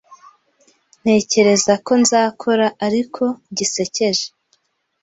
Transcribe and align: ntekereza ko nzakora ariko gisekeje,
ntekereza 1.01 1.73
ko 1.85 1.91
nzakora 2.01 2.67
ariko 2.85 3.23
gisekeje, 3.57 4.25